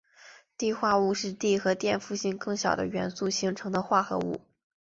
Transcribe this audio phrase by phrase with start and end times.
[0.57, 4.41] 锑化物是锑和电负性更小的元素形成的化合物。